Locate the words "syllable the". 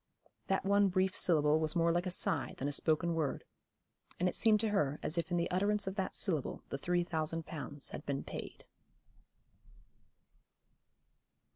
6.15-6.77